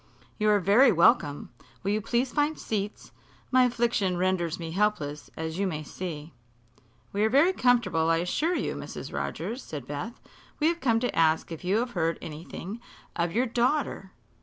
"You 0.39 0.49
are 0.49 0.59
very 0.59 0.91
welcome. 0.91 1.51
Will 1.83 1.91
you 1.91 2.01
please 2.01 2.31
find 2.33 2.57
seats? 2.57 3.11
My 3.51 3.65
affliction 3.65 4.17
renders 4.17 4.57
me 4.57 4.71
helpless, 4.71 5.29
as 5.37 5.59
you 5.59 5.67
may 5.67 5.83
see." 5.83 6.33
"We 7.13 7.23
are 7.23 7.29
very 7.29 7.53
comfortable, 7.53 8.09
I 8.09 8.17
assure 8.17 8.55
you, 8.55 8.73
Mrs. 8.75 9.13
Rogers," 9.13 9.61
said 9.61 9.85
Beth. 9.85 10.19
"We 10.59 10.69
have 10.69 10.79
come 10.81 10.99
to 11.01 11.15
ask 11.15 11.51
if 11.51 11.63
you 11.63 11.77
have 11.77 11.91
heard 11.91 12.17
anything 12.19 12.79
of 13.15 13.31
your 13.31 13.45
daughter." 13.45 14.11